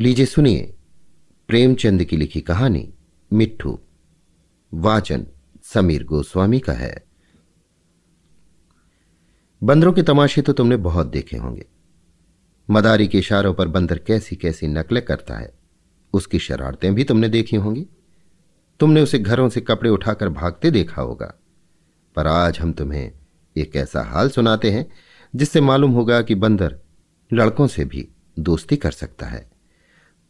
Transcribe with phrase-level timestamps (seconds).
[0.00, 0.74] लीजिए, सुनिए।
[1.48, 2.94] प्रेमचंद की लिखी कहानी,
[3.32, 3.78] मिट्ठू।
[4.74, 5.26] वाचन
[5.62, 7.04] समीर गोस्वामी का है।
[9.62, 11.66] बंदरों के तमाशे तो तुमने बहुत देखे होंगे।
[12.70, 15.54] मदारी के इशारों पर बंदर कैसी कैसी नकलें करता है,
[16.12, 17.86] उसकी शरारतें भी तुमने देखी होंगी।
[18.80, 21.34] तुमने उसे घरों से कपड़े उठाकर भागते देखा होगा।
[22.16, 23.12] पर आज हम तुम्हें
[23.56, 24.92] एक ऐसा हाल सुनाते हैं,
[25.36, 26.78] जिससे मालूम होगा कि बंदर
[27.32, 28.08] लड़कों से भी
[28.38, 29.57] दोस्ती कर सकता है।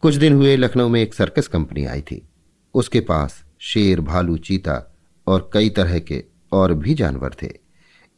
[0.02, 2.28] कुछ दिन हुए लखनऊ में एक सर्कस कंपनी आई थी।
[2.74, 7.48] उसके पास शेर, भालू, चीता और कई तरह के और भी जानवर थे।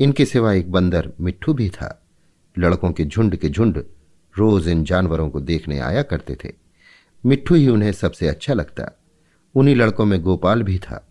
[0.01, 2.03] इनके सिवा एक बंदर मिट्ठू भी था।
[2.59, 3.85] लड़कों के झुंड के झुंड
[4.39, 6.53] रोज इन जानवरों को देखने आया करते थे।
[7.27, 9.01] मिट्ठू ही उन्हें सबसे अच्छा लगता।
[9.55, 11.09] उन्हीं लड़कों में गोपाल भी था।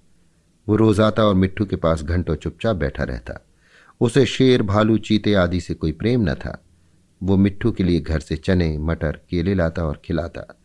[0.70, 3.46] वो रोज आता और मिट्ठू के पास घंटों चुपचाप बैठा रहता।
[4.02, 6.64] उसे शेर, भालू, चीते आदि से कोई प्रेम न था।
[7.24, 10.56] वो मिट्ठू के लिए घर से चने, मटर, केले लाता और खिलाता।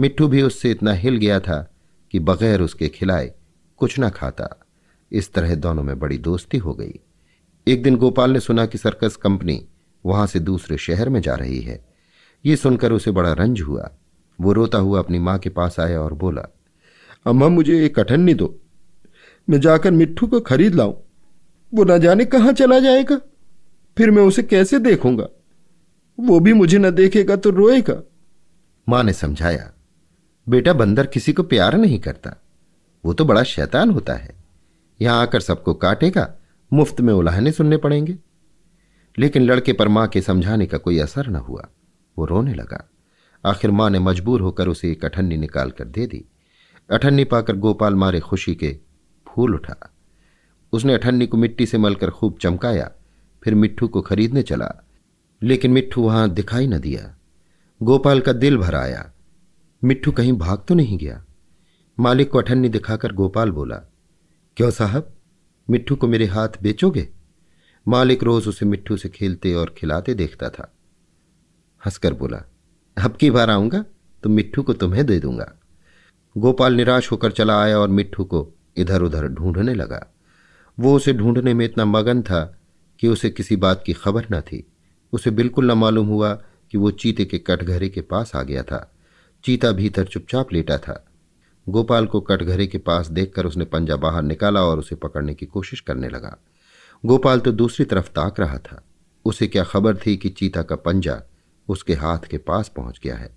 [0.00, 1.74] मिट्ठू भी उससे इतना हिल गया था
[2.10, 3.34] कि बगैर उसके खिलाए
[3.76, 4.66] कुछ ना खाता।
[5.12, 7.00] इस तरह दोनों में बड़ी दोस्ती हो गई।
[7.68, 9.68] एक दिन गोपाल ने सुना कि सर्कस कंपनी
[10.06, 11.84] वहाँ से दूसरे शहर में जा रही है।
[12.46, 13.90] ये सुनकर उसे बड़ा रंज हुआ।
[14.40, 16.42] वो रोता हुआ अपनी माँ के पास आया और बोला,
[17.26, 18.60] अम्मा, मुझे एक अठन्नी दो।
[19.50, 20.94] मैं जाकर मिट्टू को खरीद लाऊं।
[21.74, 23.20] वो न जाने कहाँ चला जाएगा।
[23.98, 25.28] फिर मैं उसे कैसे देखूँगा?
[26.20, 28.02] वो भी मुझे न देखेगा तो रोएगा।
[28.88, 29.72] माँ ने समझाया
[30.48, 32.42] बेटा बंदर किसी को प्यार नहीं करता।
[33.04, 34.34] वो तो बड़ा शैतान होता है।
[35.00, 36.34] यहाँ आकर सबको काटेगा,
[36.72, 38.18] मुफ़्त में उलाहने सुनने पड़ेंगे।
[39.18, 41.68] लेकिन लड़के पर माँ के समझाने का कोई असर न हुआ।
[42.18, 42.90] वो रोने लगा।
[43.46, 46.24] आखिर माँ ने मजबूर होकर उसे एक अठन्नी निकाल कर दे दी।
[46.90, 48.78] अठन्नी पाकर गोपाल मारे खुशी के
[49.28, 49.92] फूल उठा।
[50.72, 52.90] उसने अठन्नी को मिट्टी से मलकर खूब चमकाया।
[53.42, 54.84] फिर मिट्ठू को खरीदने चला।
[55.42, 57.16] लेकिन मिट्ठू वहाँ दिखाई न दिया।
[57.82, 59.10] गोपाल का दिल भर आया।
[59.84, 61.24] मिट्ठू कहीं भाग तो नहीं गया।
[61.98, 63.76] मालिक को अठन्नी दिखाकर गोपाल बोला,
[64.56, 65.12] क्यों साहब?
[65.70, 67.08] मिट्ठू को मेरे हाथ बेचोगे?
[67.88, 70.72] मालिक रोज उसे मिट्ठू से खेलते और खिलाते देखता था।
[71.86, 72.42] हंसकर बोला,
[72.96, 73.84] अब की बार आऊँगा
[74.22, 75.52] तो मिट्ठू को तुम्हें दे दूँगा।
[76.36, 80.14] गोपाल निराश होकर चला आया और मिट्ठू को इधर उधर ढूँढने लगा।
[80.78, 82.58] वो उसे ढूँढने में इतना मगन था
[82.98, 84.66] कि उसे किसी बात की खबर न थी।
[85.12, 86.34] उसे बिल्कुल न मालूम हुआ
[86.70, 88.90] कि वो चीते के कटघरे के पास आ गया था।
[89.44, 91.04] चीता भीतर चुपचाप लेटा था।
[91.66, 95.80] गोपाल को कटघरे के पास देखकर उसने पंजा बाहर निकाला और उसे पकड़ने की कोशिश
[95.80, 96.36] करने लगा।
[97.04, 98.80] गोपाल तो दूसरी तरफ़ ताक रहा था।
[99.24, 101.20] उसे क्या खबर थी कि चीता का पंजा
[101.68, 103.30] उसके हाथ के पास पहुँच गया है?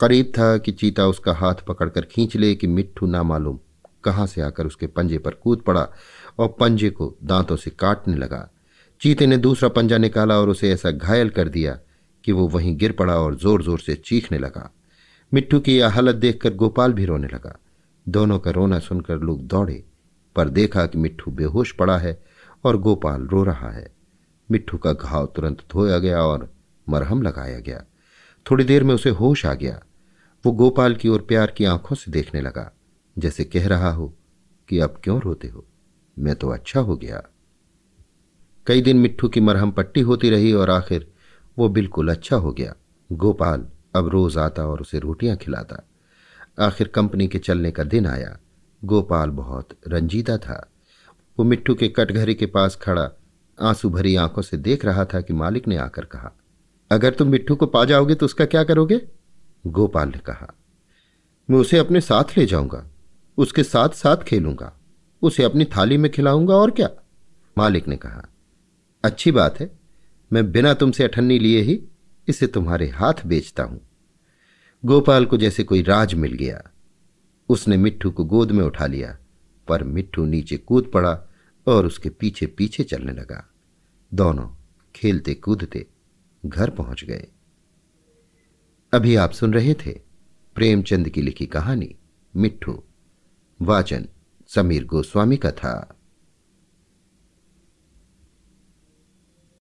[0.00, 3.58] करीब था कि चीता उसका हाथ पकड़कर खींच ले कि मिट्ठू ना मालूम
[4.04, 5.86] कहाँ से आकर उसके पंजे पर कूद पड़ा
[6.38, 8.48] और पंजे को दांतों से काटने लगा।
[9.00, 11.78] चीते ने दूसरा पंजा निकाला और उसे ऐसा घायल कर दिया
[12.24, 14.70] कि वो वहीं गिर पड़ा और ज़ोर ज़ोर से चीखने लगा।
[15.32, 17.58] मिट्टू की यह हालत देखकर गोपाल भी रोने लगा।
[18.08, 19.84] दोनों का रोना सुनकर लोग दौड़े,
[20.36, 22.22] पर देखा कि मिट्टू बेहोश पड़ा है
[22.64, 23.92] और गोपाल रो रहा है।
[24.50, 26.52] मिट्टू का घाव तुरंत धोया गया और
[26.88, 27.84] मरहम लगाया गया।
[28.46, 29.80] थोड़ी देर में उसे होश आ गया।
[30.44, 32.70] वो गोपाल की ओर प्यार की आँखों से देखने लगा,
[33.18, 34.14] जैसे कह रहा हो
[34.68, 35.64] कि अब क्यों रोते हो?
[36.18, 37.22] मैं तो अच्छा हो गया।
[38.66, 41.12] कई दिन मिट्टू की मरहम पट्टी होती रही और आखिर
[41.58, 42.74] वो बिल्कुल अच्छा हो गया।
[43.12, 45.86] गोपाल अब रोज आता और उसे रोटियाँ खिलाता।
[46.58, 48.38] आखिर कंपनी के चलने का दिन आया।
[48.82, 50.70] गोपाल बहुत रंजीदा था।
[51.38, 53.10] वो मिट्टू के कटघरे के पास खड़ा,
[53.58, 56.32] आँसू भरी आँखों से देख रहा था कि मालिक ने आकर कहा,
[56.90, 59.00] अगर तुम मिट्टू को पा जाओगे तो उसका क्या करोगे?
[59.66, 60.52] गोपाल ने कहा,
[61.50, 62.84] मैं उसे अपने साथ ले जाऊँगा,
[63.38, 64.72] उसके साथ साथ खेलूँगा,
[65.22, 66.88] उसे अपनी थाली में खिलाऊँगा और क्या?
[67.58, 68.26] मालिक ने कहा,
[69.04, 69.70] अच्छी बात है,
[70.32, 71.80] मैं बिना तुमसे अठन्नी लिए ही
[72.30, 73.80] इसे तुम्हारे हाथ बेचता हूँ।
[74.84, 76.62] गोपाल को जैसे कोई राज मिल गया।
[77.48, 79.18] उसने मिट्ठू को गोद में उठा लिया,
[79.68, 81.18] पर मिट्ठू नीचे कूद पड़ा
[81.66, 83.46] और उसके पीछे पीछे चलने लगा।
[84.14, 84.48] दोनों
[84.94, 85.86] खेलते कूदते
[86.46, 87.28] घर पहुँच गए।
[88.92, 89.92] अभी आप सुन रहे थे
[90.54, 91.94] प्रेमचंद की लिखी कहानी
[92.34, 92.82] मिट्ठू,
[93.60, 94.08] वाचन
[94.48, 95.99] समीर गोस्वामी का था।